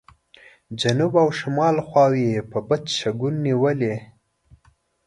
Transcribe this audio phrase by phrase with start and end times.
[0.81, 3.95] جنوب او شمال خوا یې په بد شګون نیولې.